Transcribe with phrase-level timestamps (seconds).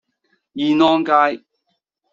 [0.53, 1.43] 燕安街